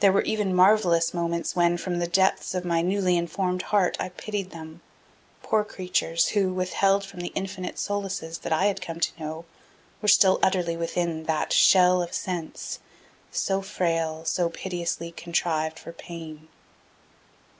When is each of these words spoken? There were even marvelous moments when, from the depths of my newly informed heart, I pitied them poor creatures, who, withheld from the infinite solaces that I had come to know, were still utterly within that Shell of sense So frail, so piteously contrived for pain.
There 0.00 0.12
were 0.12 0.22
even 0.22 0.54
marvelous 0.54 1.12
moments 1.12 1.54
when, 1.54 1.76
from 1.76 1.98
the 1.98 2.06
depths 2.06 2.54
of 2.54 2.64
my 2.64 2.80
newly 2.80 3.18
informed 3.18 3.60
heart, 3.64 3.98
I 4.00 4.08
pitied 4.08 4.48
them 4.50 4.80
poor 5.42 5.62
creatures, 5.62 6.28
who, 6.28 6.54
withheld 6.54 7.04
from 7.04 7.20
the 7.20 7.32
infinite 7.34 7.78
solaces 7.78 8.38
that 8.44 8.52
I 8.54 8.64
had 8.64 8.80
come 8.80 8.98
to 8.98 9.20
know, 9.20 9.44
were 10.00 10.08
still 10.08 10.38
utterly 10.42 10.74
within 10.78 11.24
that 11.24 11.52
Shell 11.52 12.00
of 12.00 12.14
sense 12.14 12.78
So 13.30 13.60
frail, 13.60 14.24
so 14.24 14.48
piteously 14.48 15.12
contrived 15.12 15.78
for 15.78 15.92
pain. 15.92 16.48